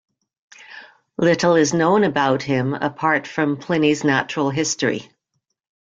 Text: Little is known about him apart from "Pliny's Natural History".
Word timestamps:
Little 1.19 1.53
is 1.55 1.75
known 1.75 2.03
about 2.03 2.41
him 2.41 2.73
apart 2.73 3.27
from 3.27 3.57
"Pliny's 3.57 4.03
Natural 4.03 4.49
History". 4.49 5.07